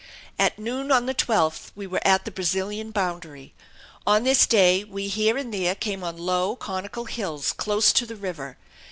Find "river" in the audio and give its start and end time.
8.15-8.57